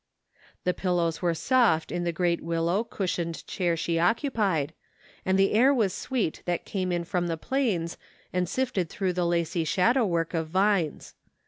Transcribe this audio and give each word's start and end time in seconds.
The 0.63 0.73
pillows 0.73 1.21
were 1.21 1.35
soft 1.35 1.91
in 1.91 2.05
the 2.05 2.11
great 2.11 2.41
willow, 2.41 2.83
cushioned 2.83 3.45
chair 3.45 3.77
she 3.77 3.99
occupied, 3.99 4.73
and 5.27 5.37
the 5.37 5.51
air 5.53 5.71
was 5.71 5.93
sweet 5.93 6.41
that 6.45 6.65
came 6.65 6.91
in 6.91 7.03
from 7.03 7.27
the 7.27 7.37
plains 7.37 7.99
and 8.33 8.49
sifted 8.49 8.89
through 8.89 9.13
the 9.13 9.27
lacy 9.27 9.63
shadow 9.63 10.03
work 10.07 10.33
of 10.33 10.47
vines. 10.47 11.13